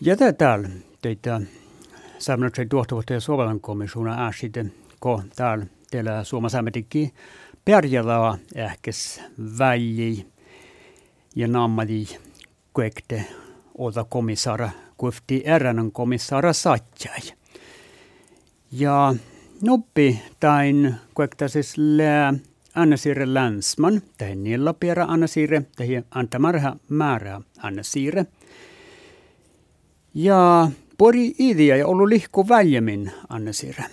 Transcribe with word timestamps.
Ja 0.00 0.16
täällä 0.38 0.68
teitä 1.02 1.40
Saamelaisen 2.18 2.68
tuottavuutta 2.68 3.12
ja 3.12 3.20
Suomalan 3.20 3.60
komissiona 3.60 4.26
äsken, 4.26 4.72
kun 5.00 5.22
täällä 5.36 5.66
teillä 5.90 6.24
Suomessa 6.24 6.58
ammatikki 6.58 7.14
Pärjälää 7.64 8.38
ähkäs 8.58 9.20
väji 9.58 10.26
ja 11.36 11.48
nammadi 11.48 12.06
kuekte 12.74 13.24
ota 13.78 14.04
komissara 14.04 14.70
kuefti 14.96 15.42
eränen 15.44 15.92
komissara 15.92 16.52
satjai. 16.52 17.20
Ja 18.72 19.14
noppi 19.60 20.22
tain 20.40 20.94
kuekta 21.14 21.48
siis 21.48 21.74
lää 21.76 22.34
Anna-Siire 22.74 23.34
Länsman, 23.34 24.02
tähän 24.18 24.44
niillä 24.44 24.74
piera 24.74 25.04
Anna-Siire, 25.04 25.62
tähän 25.76 26.04
antamarha 26.10 26.76
määrää 26.88 27.40
Anna-Siire. 27.62 28.26
Ja 30.14 30.68
pori 30.98 31.32
idiä 31.38 31.76
ja 31.76 31.86
ollut 31.86 32.08
lihku 32.08 32.48
väljemmin 32.48 33.12
Anna-Siire. 33.28 33.84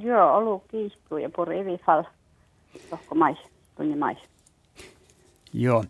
Joo, 0.00 0.36
ollut 0.36 0.62
kiihtuu 0.68 1.18
ja 1.18 1.30
pori 1.36 1.60
idi 1.60 1.78
fal. 1.86 2.04
Tohko 2.90 3.14
mai, 3.14 3.34
tunni 3.76 3.96
mai. 3.96 4.16
Joo. 5.52 5.84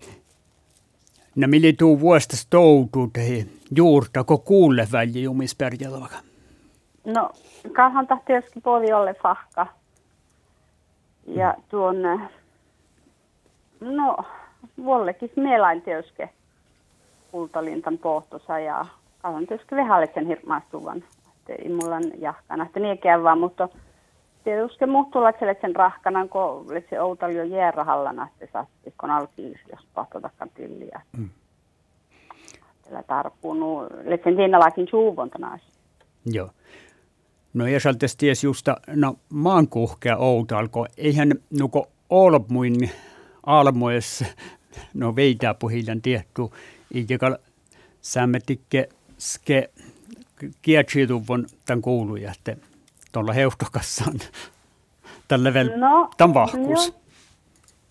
No 1.37 1.49
millä 1.49 1.73
tuu 1.79 2.01
vuosta 2.01 2.37
stoutuu 2.37 3.11
tähän 3.13 3.47
juurta, 3.77 4.25
kun 4.25 4.43
kuulle 4.43 4.89
väljijumispärjällä 4.93 6.09
No, 7.05 7.31
kalhan 7.73 8.07
tahti 8.07 8.33
joskin 8.33 8.63
poli 8.63 8.93
olle 8.93 9.15
fahka. 9.23 9.67
Ja 11.27 11.55
tuon, 11.69 11.97
no, 13.81 14.17
vuollekin 14.85 15.31
mielain 15.37 15.83
teoske 15.83 16.29
kultalintan 17.31 17.99
pohtosa 17.99 18.59
ja 18.59 18.87
kalhan 19.19 19.47
teoske 19.47 19.77
vehallisen 19.77 20.27
hirmaastuvan. 20.27 21.05
Ei 21.49 21.69
mulla 21.69 21.97
jahkana, 22.19 22.67
että 22.67 22.81
niin 22.81 22.99
vaan, 23.23 23.39
mutta 23.39 23.69
tietysti 24.45 24.87
muuttuu 24.87 25.23
sen 25.61 25.77
rahkanan, 25.77 26.29
kun 26.29 26.67
se 26.91 27.01
outal 27.01 27.31
jo 27.31 27.45
jäärähallana, 27.45 28.29
että 28.41 28.53
saatti, 28.53 28.95
kun 29.01 29.11
alki, 29.11 29.55
jos 29.71 29.87
pahtotakaan 29.95 30.51
tilliä. 30.55 31.01
Mm. 31.19 31.31
Tällä 32.85 33.03
tarpunut, 33.03 33.87
letsen 34.05 34.37
tiennalakin 34.37 34.87
suuvontana. 34.91 35.59
Joo. 36.27 36.51
No 37.55 37.67
ja 37.67 37.81
saltes 37.81 38.17
ties 38.17 38.45
justa, 38.45 38.77
no 38.87 39.15
maankuhkea 39.29 40.17
outalko, 40.17 40.87
eihän 40.97 41.33
nuko 41.59 41.89
olmuin 42.11 42.91
almoes, 43.47 44.25
no 44.95 45.17
veitää 45.17 45.55
pohillan 45.55 46.03
tietty, 46.03 46.43
ikäkal 46.95 47.37
sämmetikke 48.01 48.89
ske 49.19 49.71
kietsituvon 50.63 51.47
tämän 51.65 51.83
kuuluja, 51.83 52.33
että 52.33 52.57
tuolla 53.13 53.33
heuhtokassaan 53.33 54.19
tällä 55.29 55.55
vielä 55.55 55.77
no, 55.77 56.11
tämän 56.17 56.35
vahkuus. 56.35 56.95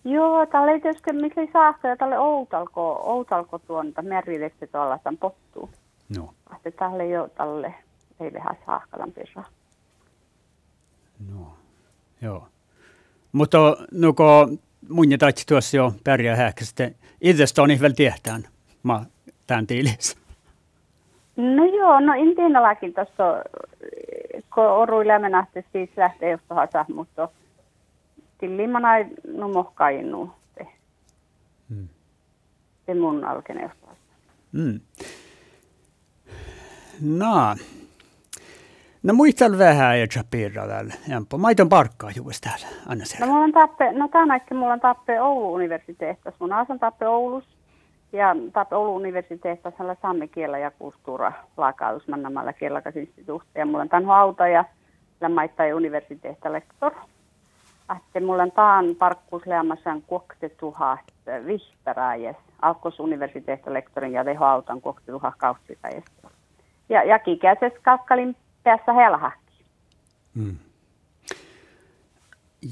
Joo, 0.03 0.45
tällä 0.45 0.71
ei 0.71 0.81
tietysti 0.81 1.13
mikä 1.13 1.47
saakka 1.53 1.87
ja 1.87 1.97
tälle 1.97 2.19
outalko, 2.19 3.01
outalko 3.03 3.59
tuon 3.59 3.93
merkityksi 4.01 4.67
tuolla 4.67 4.99
tämän 4.99 5.17
pottuu. 5.17 5.69
No. 6.17 6.33
Että 6.55 6.71
tälle 6.71 7.07
jo 7.07 7.27
tälle 7.27 7.73
ei 8.19 8.33
vähän 8.33 8.57
saakkalan 8.65 9.11
pisa. 9.11 9.43
No, 11.31 11.53
joo. 12.21 12.47
Mutta 13.31 13.57
nuko 13.91 14.49
mun 14.89 15.11
ja 15.11 15.17
tuossa 15.47 15.77
jo 15.77 15.93
pärjää 16.03 16.35
häkkästä. 16.35 16.91
Itsestä 17.21 17.61
on 17.61 17.69
vielä 17.69 17.93
tietään, 17.93 18.43
mä 18.83 19.05
tämän 19.47 19.67
tiilissä. 19.67 20.17
No 21.37 21.65
joo, 21.65 21.99
no 21.99 22.13
intiinalakin 22.13 22.93
tuossa, 22.93 23.43
kun 24.53 24.63
oru 24.63 25.07
lämmenähti 25.07 25.65
siis 25.71 25.89
lähtee 25.97 26.31
johtohansa, 26.31 26.85
mutta 26.95 27.29
tillimana 28.37 28.97
ei 28.97 29.05
no 29.33 29.47
mohkainu 29.47 30.31
te. 30.55 30.67
Hmm. 31.69 31.87
Se 32.85 32.93
mun 32.93 33.25
alkene 33.25 33.61
johtohansa. 33.61 34.01
Hmm. 34.53 34.79
No, 37.01 37.55
no 39.03 39.13
muistan 39.13 39.57
vähän 39.57 39.99
ja 39.99 40.07
chapirra 40.07 40.67
täällä. 40.67 40.93
Jampo, 41.07 41.37
maiton 41.37 41.69
parkkaa 41.69 42.11
juuri 42.15 42.35
täällä, 42.41 42.67
Anna 42.87 43.05
No, 43.19 43.27
mulla 43.27 43.43
on 43.43 43.51
tappe, 43.51 43.91
no 43.91 44.07
tämä 44.07 44.39
mulla 44.53 44.73
on 44.73 44.79
tappe 44.79 45.21
Oulu 45.21 45.53
universiteettas. 45.53 46.33
Mun 46.39 46.53
asun 46.53 46.79
tappe 46.79 47.07
Oulussa 47.07 47.56
ja 48.13 48.35
tap 48.53 48.73
Oulun 48.73 48.95
universiteettasella 48.95 49.95
saamme 50.01 50.27
kielä 50.27 50.57
ja 50.57 50.71
kulttuura 50.71 51.33
laakausmannamalla 51.57 52.53
kielakasinstituutta. 52.53 53.59
Ja 53.59 53.65
mulla 53.65 53.81
on 53.81 53.89
tämän 53.89 54.09
auta 54.09 54.47
ja 54.47 54.65
lämmaittai 55.21 55.73
universiteetta 55.73 56.53
lektor. 56.53 56.91
Että 57.97 58.19
mulla 58.19 58.43
on 58.43 58.51
taan 58.51 58.85
parkkuus 58.95 59.45
leamassaan 59.45 60.01
kuoktetuha 60.01 60.97
vihperäjäs. 61.45 62.35
Alkos 62.61 62.99
universiteetta 62.99 63.73
lektorin 63.73 64.13
ja 64.13 64.23
teho 64.23 64.45
autan 64.45 64.81
kuoktetuha 64.81 65.33
kautsipäjäs. 65.37 66.03
Ja 66.89 67.03
jakikäses 67.03 67.73
kakkalin 67.81 68.35
päässä 68.63 68.93
helhakki. 68.93 69.65
Hmm. 70.35 70.57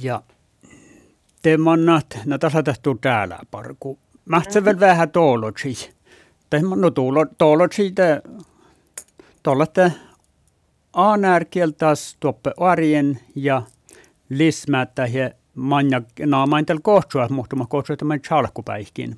Ja 0.02 0.22
te 1.42 1.58
mannat, 1.58 2.06
no 2.26 2.38
tässä 2.38 2.64
täällä 3.02 3.40
parku 3.52 4.00
Mahtse 4.30 4.66
väl 4.66 4.80
vähän 4.80 5.12
toolotsi. 5.12 5.96
Tai 6.50 6.60
no 6.62 6.92
toolotsi 7.38 7.92
te 7.92 8.22
tollatte 9.44 9.92
aanärkieltäs 10.94 12.18
tuoppe 12.20 12.52
arjen 12.60 13.20
ja 13.36 13.62
lismättä 14.30 15.06
he 15.06 15.36
manja 15.56 16.02
naamaintel 16.26 16.80
kohtua, 16.82 17.28
mutta 17.30 17.56
mä 17.56 17.66
kohtua 17.70 17.96
tämän 17.96 18.20
chalkupäihkin. 18.20 19.18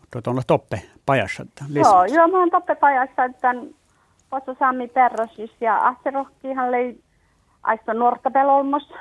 Mutta 0.00 0.22
tuolla 0.22 0.42
toppe 0.46 0.82
pajassa. 1.06 1.46
Joo, 1.70 2.04
joo, 2.04 2.28
mä 2.28 2.38
oon 2.38 2.50
toppe 2.50 2.74
pajassa, 2.74 3.28
tämän 3.40 3.68
Potso 4.30 4.56
Sammi 4.58 4.88
Perrosis 4.88 5.50
ja 5.60 5.76
Ahserohkihan 5.86 6.72
lei 6.72 7.00
aista 7.62 7.94
nuorta 7.94 8.30
pelolmos. 8.30 8.92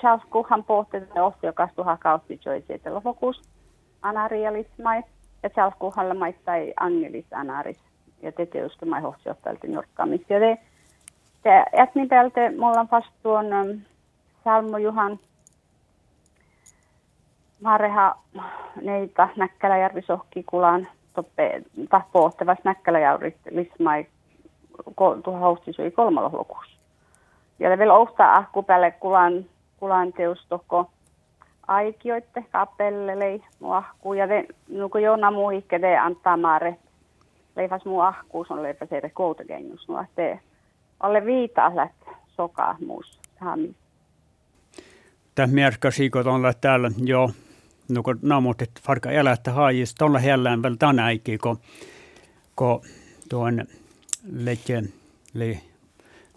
Charles 0.00 0.24
Kuhan 0.30 0.64
pohti, 0.64 0.96
että 0.96 1.24
osti 1.24 1.46
joka 1.46 1.68
tuha 1.76 1.96
kausti 1.96 2.40
joisi 2.44 2.72
anarialismai 4.04 5.02
ja 5.42 5.50
salkuhalla 5.54 6.14
maittai 6.14 6.72
angelis 6.80 7.26
anaris 7.32 7.80
ja 8.22 8.32
te 8.32 8.46
tietysti 8.46 8.86
mai 8.86 9.00
hohsiottelti 9.00 9.68
nurkkaamis. 9.68 10.20
Ja 10.28 10.40
te, 10.40 10.58
te 11.42 11.64
etnin 11.72 12.08
päältä 12.08 12.40
mulla 12.58 12.80
on 12.80 12.88
vast 12.92 13.10
tuon 13.22 13.46
um, 13.46 13.80
Salmo 14.44 14.78
Juhan 14.78 15.18
Mareha 17.62 18.16
neitä 18.82 19.28
Näkkäläjärvi 19.36 20.02
Sohkikulan 20.02 20.88
toppe 21.14 21.62
tahpoottavas 21.90 22.58
Näkkäläjärvi 22.64 23.36
lismai 23.50 24.06
tuohon 24.96 25.40
houstisui 25.40 25.90
kolmalla 25.90 26.30
lokussa. 26.32 26.76
Ja 27.58 27.78
vielä 27.78 27.94
ohtaa 27.94 28.36
ahkupäälle 28.36 28.90
kulan, 28.90 29.44
kulan 29.80 30.12
teustoko 30.12 30.90
aikioitte 31.68 32.44
kapellelei 32.52 33.42
mu 33.60 33.72
ahkuu 33.72 34.14
ja 34.14 34.28
te 34.28 34.46
nuku 34.68 34.98
jona 34.98 35.30
muu 35.30 35.50
ikke 35.50 35.78
te 35.78 35.98
antaa 35.98 36.36
maare 36.36 36.76
leifas 37.56 37.84
muu 37.84 38.00
ahkuus 38.00 38.50
on 38.50 38.62
leifas 38.62 38.92
ere 38.92 39.10
koutakengus 39.10 39.88
no 39.88 40.04
te 40.14 40.40
alle 41.00 41.24
viitaa 41.24 41.76
lät 41.76 41.92
sokaa 42.36 42.76
muus 42.86 43.18
hami. 43.40 43.74
Tämä 45.34 45.46
merkkasi, 45.46 46.10
kun 46.10 46.28
on 46.28 46.42
täällä 46.60 46.90
jo 47.04 47.30
nuku 47.88 48.14
namutet 48.22 48.70
farka 48.82 49.10
elättä 49.10 49.52
haajis 49.52 49.94
tuolla 49.94 50.18
hellään 50.18 50.62
vielä 50.62 50.76
tänä 50.78 51.04
aikaa, 51.04 51.34
kun, 51.42 51.58
kun 52.56 52.80
tuon 53.28 53.64
leke, 54.32 54.82
le, 55.34 55.60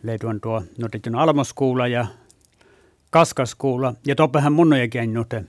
le 0.03 0.18
tuon 0.18 0.41
tuo, 0.41 0.63
no 1.09 1.19
almoskuulla 1.19 1.88
ja 1.88 2.06
kaskaskuulla 3.09 3.94
ja 4.06 4.15
toppehän 4.15 4.54
munnoja 4.54 4.88
kennute. 4.88 5.44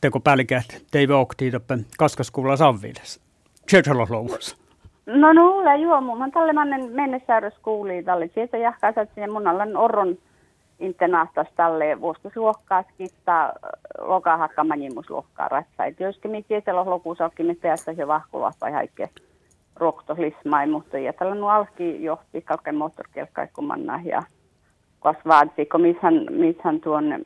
Teko 0.00 0.20
pälkät 0.20 0.82
teive 0.90 1.14
okti 1.14 1.50
toppe 1.50 1.78
kaskaskuulla 1.98 2.56
savvides. 2.56 3.20
Tjötsaloslouvussa. 3.66 4.56
No 5.06 5.32
nuulla 5.32 5.76
juo, 5.76 6.00
mun 6.00 6.22
on 6.22 6.30
tälle 6.30 6.52
mannen 6.52 6.92
mennessä 6.92 7.40
kuuli 7.62 8.02
tälle. 8.02 8.30
Sieltä 8.34 8.56
jahkaa 8.56 8.92
ja 9.16 9.32
mun 9.32 9.48
on 9.48 9.76
orron 9.76 10.18
internaattas 10.78 11.46
tälle 11.56 12.00
vuostusluokkaa 12.00 12.82
skittaa 12.82 13.52
lokaa 14.00 14.36
hakkamajimusluokkaa 14.36 15.48
ratsait. 15.48 16.00
Joskin 16.00 16.30
mi 16.30 16.42
tiesellä 16.42 16.84
lokuussa 16.84 17.24
onkin 17.24 17.46
me 17.46 17.54
päästä 17.54 17.94
se 17.94 18.06
vahkuva 18.06 18.52
vai 18.60 18.72
haikke 18.72 19.10
roktoslismai, 19.76 20.66
mutta 20.66 20.98
ja 20.98 21.12
tällä 21.12 21.34
nu 21.34 21.48
alki 21.48 22.04
johti 22.04 22.42
kalken 22.42 22.74
moottorkelkkaikkumanna 22.74 24.00
ja 24.04 24.22
kasvaatsi, 25.00 25.66
kun 25.66 25.80
mishän, 25.80 26.26
mishän 26.30 26.80
tuonne, 26.80 27.20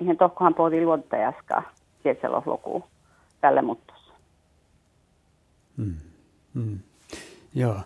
ihan 0.00 0.16
tohkohan 0.16 0.54
pohti 0.54 0.84
luottajaska 0.84 1.62
siellä 2.02 2.42
luku 2.46 2.84
tälle 3.40 3.62
muttossa. 3.62 4.12
Hmm. 5.76 5.94
Mm. 6.54 6.78
Joo. 7.54 7.80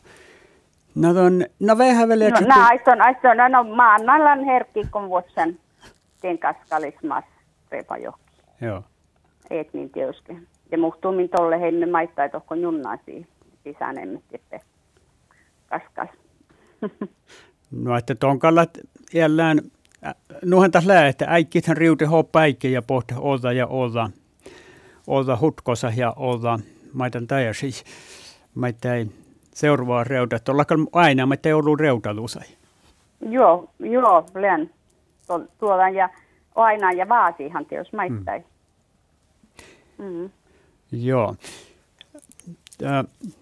No, 0.95 1.15
ton, 1.15 1.45
no 1.61 1.79
vähän 1.79 2.09
vielä... 2.09 2.29
No, 2.29 2.47
nää 2.47 2.67
aiston, 2.67 3.01
aiston, 3.01 3.37
no, 3.37 3.49
no 3.49 3.65
mä 3.75 3.95
annan 3.95 4.45
herkki, 4.45 4.81
kun 4.93 5.09
vuotsen 5.09 5.59
tien 6.21 6.39
kaskalismas 6.39 7.25
repajohki. 7.71 8.23
Joo. 8.61 8.83
Et 9.51 9.75
niin 9.75 9.91
tietysti. 9.91 10.37
Ja 10.71 10.79
muhtuumin 10.79 11.29
tolle 11.29 11.61
heimme 11.61 11.87
maittaa 11.87 12.29
tohko 12.29 12.55
junnasi 12.55 13.27
sisään 13.65 13.97
että 14.33 14.61
kaskas. 15.67 16.09
no 17.73 17.97
että 17.97 18.15
kallat 18.39 18.79
jälleen, 19.15 19.63
nuohan 20.45 20.71
tässä 20.71 20.89
lää, 20.89 21.09
että 21.09 21.25
äikkithän 21.29 21.77
riute 21.77 22.05
hoppa 22.05 22.41
äikki 22.41 22.73
ja 22.73 22.83
pohti 22.83 23.15
oza 23.19 23.53
ja 23.53 23.67
oza, 23.67 24.11
oza 25.07 25.39
hutkosa 25.41 25.93
ja 25.97 26.13
oza 26.17 26.59
maitan 26.93 27.27
siis 27.53 27.85
Maita 28.55 28.95
ei 28.95 29.07
seuraavaa 29.55 30.05
reuta, 30.05 30.37
että 30.37 30.53
aina, 30.93 31.27
maita 31.27 31.49
ei 31.49 31.53
ollut 31.53 31.81
reutalusai. 31.81 32.47
Joo, 33.31 33.71
joo, 33.79 34.27
län 34.35 34.71
tuolla 35.59 35.89
ja 35.89 36.09
aina 36.55 36.93
ja 36.93 37.09
vaasihan 37.09 37.67
teos 37.67 37.93
maittai. 37.93 38.43
Mm. 39.99 40.05
Mm. 40.05 40.31
Joo. 40.93 41.37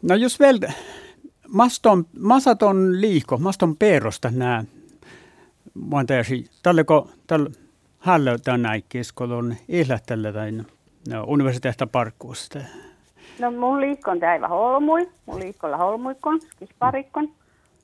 No 0.03 0.15
jos 0.15 0.41
vielä 0.41 0.73
maston, 1.52 2.06
masaton 2.19 3.00
liiko, 3.00 3.38
maston 3.38 3.76
perosta 3.76 4.31
nämä, 4.31 4.64
vaan 5.91 6.06
täysin, 6.06 6.47
tälleko, 6.62 7.08
tällä 7.26 7.50
hällä 8.00 8.38
tänään 8.38 8.82
keskustelun 8.88 9.55
ihlättällä 9.69 10.32
tai 10.32 10.52
no, 11.08 11.25
universiteetta 11.26 11.87
parkkuusta? 11.87 12.58
No 13.38 13.50
mun 13.50 13.81
liikkon 13.81 14.20
täivä 14.20 14.49
holmui, 14.49 15.11
mun 15.26 15.41
liikkolla 15.41 15.76
holmuikon, 15.76 16.41
kisparikkon, 16.58 17.29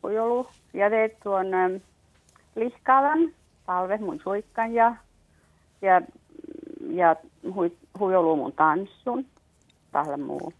ollut. 0.03 0.49
Ja 0.75 0.91
teet 0.91 1.21
tuon 1.23 1.55
ähm, 1.55 1.75
lihkaavan, 2.57 3.19
talve 3.67 3.99
mun 3.99 4.21
suikkan 4.23 4.75
ja, 4.75 4.97
ja, 5.83 6.03
ja 6.91 7.17
hui, 7.55 7.73
hui 7.99 8.37
mun 8.37 8.53
tanssun, 8.53 9.27
tällä 9.93 10.17
muu 10.17 10.53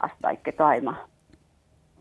astaikke 0.00 0.52
taima 0.52 0.96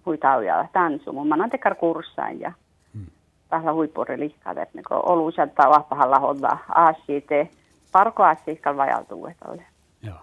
hui 0.05 0.17
taujalla 0.17 0.67
tanssu. 0.73 1.13
Mun 1.13 1.27
manan 1.27 1.49
tekar 1.49 1.75
kurssaan 1.75 2.39
ja 2.39 2.51
hmm. 2.93 3.05
tällä 3.49 3.73
huippuri 3.73 4.19
lihkaat, 4.19 4.57
että 4.57 4.77
niin 4.77 4.85
olu 4.91 5.31
sieltä 5.31 5.69
vahpahalla 5.69 6.19
hodda 6.19 6.57
aasiite, 6.75 7.49
parko 7.91 8.23
aasiikkal 8.23 8.77
vajaltuu 8.77 9.27
etalle. 9.27 9.63
Joo. 10.01 10.17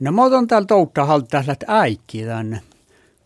No 0.00 0.12
mä 0.12 0.24
otan 0.24 0.46
täällä 0.46 0.66
toutta 0.66 1.04
halta 1.04 1.42
äikki 1.68 2.24
tämän 2.24 2.60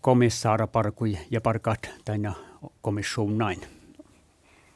komissaara 0.01 0.67
parkui 0.67 1.19
ja 1.31 1.41
parkat 1.41 1.91
tänä 2.05 2.33
komissuun 2.83 3.39
näin. 3.39 3.59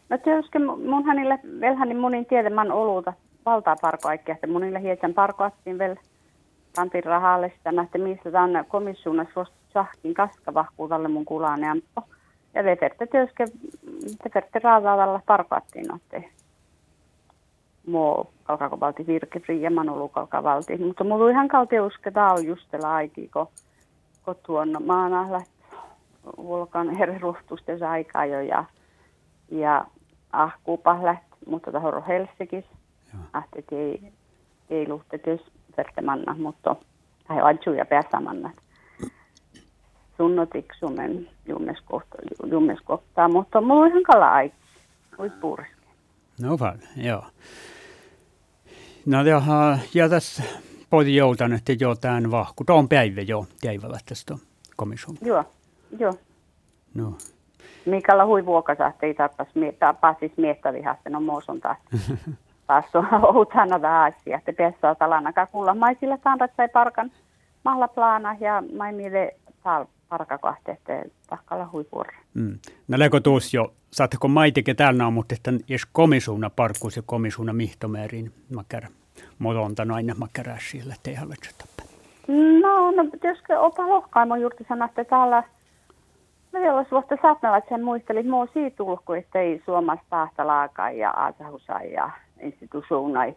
No 0.08 0.19
tietysti 0.19 0.58
mun 0.58 1.04
hänille, 1.06 1.38
velhäni 1.60 1.94
munin 1.94 2.26
tiedemän 2.26 2.72
oluuta 2.72 3.12
valtaa 3.46 3.76
parkoaikki, 3.81 4.32
että 4.32 4.46
munille 4.46 4.82
hietsän 4.82 5.14
parkoattiin 5.14 5.78
vielä 5.78 5.96
pantiin 6.76 7.04
rahalle 7.04 7.52
sitä 7.56 7.72
nähtä, 7.72 7.98
missä 7.98 8.31
tämän 8.31 8.64
komissuunnan 8.69 9.28
suostu 9.34 9.54
sahkin 9.75 10.15
kaskavahkuutalle 10.15 11.09
mun 11.09 11.25
kulaan 11.25 11.65
amppo. 11.65 12.03
Ja 12.55 12.62
te 12.62 12.76
ferte 12.76 13.06
tietysti, 13.06 13.44
te 14.23 14.31
ferte 14.31 14.59
raadaavalla 14.59 15.21
parkoattiin 15.26 15.87
notte. 15.87 16.31
Muo 17.87 18.31
kalkako 18.44 18.81
valti 18.81 19.06
virke 19.06 19.41
fria 19.41 19.71
manulu 19.71 20.09
kalka 20.09 20.43
valti. 20.43 20.76
Mutta 20.79 21.05
mulla 21.05 21.31
ihan 21.31 21.49
kalti 21.49 21.81
usketa 21.81 22.26
on 22.26 22.47
justella 22.47 22.94
aiki, 22.94 23.29
kun, 23.32 23.47
kun 24.25 24.37
tuon 24.47 24.76
maana 24.87 25.32
lähti 25.32 25.55
vulkan 26.37 26.91
herruhtusten 26.97 27.82
aikaa 27.82 28.25
jo 28.25 28.41
ja, 28.41 28.65
ja 29.49 29.85
ahkuupa 30.32 30.99
lähti, 31.03 31.37
mutta 31.47 31.73
tahoro 31.73 32.05
Helsingis. 32.09 32.65
Ahti 33.32 33.65
ei, 33.73 34.12
ei 34.70 34.88
luhtetis 34.88 35.41
vertemanna, 35.77 36.37
mutta 36.38 36.77
tai 37.29 37.43
adjuja 37.43 37.85
Sunnotiksumen 40.16 41.28
jummeskohtaa, 42.50 43.28
mutta 43.28 43.61
mulla 43.61 43.84
on 43.84 43.90
ihan 43.90 44.02
kala 44.02 44.32
aika. 44.32 44.56
Olisi 45.19 45.37
puuriski. 45.37 45.75
No 46.40 46.58
vaan, 46.58 46.78
joo. 46.96 47.25
No 49.06 49.22
jaha, 49.22 49.78
ja 49.94 50.08
tässä 50.08 50.43
podi 50.90 51.16
joutan, 51.16 51.52
että 51.52 51.72
jo 51.81 51.94
tämän 51.94 52.31
vahku. 52.31 52.64
Tuo 52.64 52.76
on 52.76 52.88
päivä 52.88 53.20
jo, 53.20 53.46
teivalla 53.61 53.99
tästä 54.08 54.34
komission. 54.76 55.16
Joo, 55.22 55.44
joo. 55.99 56.14
No. 56.94 57.12
Mikalla 57.87 58.26
hui 58.26 58.46
vuokasahti, 58.46 59.06
ei 59.06 59.14
tappas, 59.14 59.49
pääsis 60.00 60.32
miettävihasta, 60.37 61.10
no 61.10 61.20
muuson 61.20 61.60
taas. 61.60 61.78
taas 62.67 62.84
on 62.94 63.37
utana 63.37 64.05
asia, 64.05 64.38
että 64.38 64.52
päässä 64.52 64.94
talana 64.94 65.32
kakulla. 65.32 65.75
Maisilla 65.75 66.19
saadat 66.25 66.50
sai 66.56 66.69
parkan 66.69 67.10
mahla 67.64 67.88
plana 67.88 68.37
ja 68.40 68.62
mai 68.76 68.93
mille 68.93 69.37
että 70.66 71.02
tahkalla 71.26 71.69
huipuorra. 71.72 72.19
Mm. 72.34 72.58
No 72.88 72.99
leko 72.99 73.20
tuus 73.20 73.55
jo, 73.55 73.72
saatteko 73.90 74.28
maitike 74.28 74.75
täällä 74.75 75.11
mutta 75.11 75.34
että 75.34 75.52
jos 75.69 75.87
komisuuna 75.93 76.50
parkkuus 76.50 76.96
ja 76.96 77.02
komisuuna 77.06 77.52
mihtomäärin 77.52 78.32
makara 78.55 78.88
modonta 79.38 79.87
aina 79.94 80.14
makara 80.19 80.56
sillä 80.70 80.94
tehdä 81.02 81.26
No, 82.61 82.90
no 82.90 83.05
tietysti 83.20 83.52
opa 83.58 83.88
lohkaimo 83.88 84.37
juuri 84.37 84.56
sanoa, 84.69 84.87
että 84.87 85.05
täällä 85.05 85.43
No 86.55 86.60
jos 86.60 86.90
vuotta 86.90 87.17
satnalla, 87.22 87.56
että 87.56 87.69
sen 87.69 87.84
muistelit, 87.84 88.26
muu 88.26 88.49
siitä 88.52 88.76
tulku, 88.76 89.12
että 89.12 89.40
ei 89.40 89.62
Suomessa 89.64 90.05
tahtalaakaan 90.10 90.99
ja 90.99 91.10
aasahusai 91.10 91.93
ja 91.93 92.10
institutionai 92.40 93.34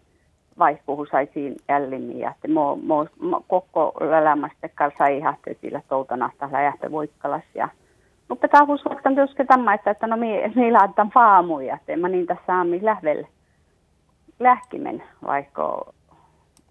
vaihpuhusai 0.60 1.30
siinä 1.34 1.56
jällin 1.70 2.20
ja 2.20 2.32
että 2.32 2.48
mo, 2.48 2.76
mo, 2.76 3.08
koko 3.48 3.94
elämästä 4.20 4.70
kanssa 4.76 5.08
ei 5.08 5.20
hahte 5.22 5.58
sillä 5.62 5.82
toutanahta 5.90 6.50
läjähtä 6.52 6.92
voikkalas 6.92 7.44
ja 7.56 7.70
mutta 8.28 8.48
tämä 8.48 8.62
on 8.62 8.80
vaikka 8.90 9.10
tietysti 9.16 9.46
tämä, 9.46 9.74
että, 9.74 9.92
että 9.92 10.08
no 10.08 10.18
meillä 10.56 10.80
on 10.84 10.94
tämän 10.94 11.12
faamuja, 11.12 11.76
että 11.76 11.98
mä 11.98 12.10
niitä 12.10 12.38
saami 12.48 12.80
lähvel 12.86 13.24
lähkimen, 14.40 15.04
vaikka 15.28 15.64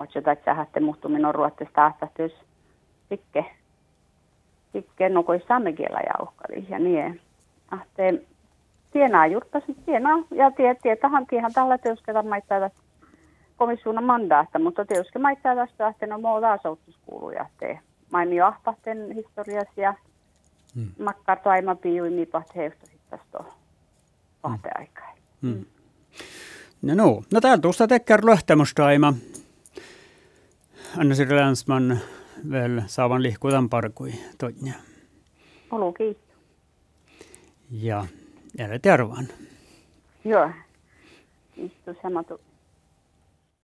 ootko 0.00 0.30
että 0.32 0.66
sä 0.74 0.80
muhtumin 0.80 1.26
on 1.26 1.34
ruotsista 1.34 1.86
ahtahtys 1.86 2.32
pikke 3.08 3.44
sitten 4.72 5.14
no 5.14 5.22
kun 5.22 5.40
saamme 5.48 5.72
kielä 5.72 6.00
jauhkali 6.18 6.66
ja 6.68 6.78
niin. 6.78 7.20
Ahte 7.70 8.22
tienaa 8.90 9.26
juttas, 9.26 9.62
tienaa 9.86 10.18
ja 10.30 10.50
tie, 10.50 10.76
tietähän 10.82 11.26
tiehän 11.26 11.52
tällä 11.52 11.78
työsketä 11.78 12.22
maittaa 12.22 12.70
komissuunnan 13.56 14.04
mandaatta, 14.04 14.58
mutta 14.58 14.84
tietysti 14.84 15.18
maittaa 15.18 15.54
tästä, 15.54 15.88
että 15.88 16.06
no 16.06 16.18
muu 16.18 16.40
taas 16.40 16.66
outuskuuluja, 16.66 17.46
että 17.52 17.82
mainio 18.10 18.46
ahpahten 18.46 19.10
historias 19.14 19.68
ja 19.76 19.94
hmm. 20.74 20.90
makkar 21.04 21.38
toima 21.38 21.74
piui 21.74 22.10
miipaht 22.10 22.54
heistä 22.56 22.86
sitten 22.86 23.18
tästä 23.18 23.38
kahteen 24.42 24.74
hmm. 24.76 24.82
aikaa. 24.82 25.14
Hmm. 25.42 25.64
No, 26.82 26.94
no, 26.94 27.22
no 27.32 27.40
täällä 27.40 27.62
tuosta 27.62 27.88
tekkär 27.88 28.26
löhtämustaima. 28.26 29.14
Anna-Siri 30.98 31.36
Länsman 31.36 31.98
väl 32.50 32.82
saavan 32.86 33.22
lihkutan 33.22 33.68
parkui 33.68 34.12
toinen. 34.38 34.74
Olu 35.70 35.92
kiitos. 35.92 36.22
Ja 37.70 38.06
jälleen 38.58 38.80
tervaan. 38.80 39.28
Joo. 40.24 40.50
Istu 41.56 41.94
samatu. 42.02 42.40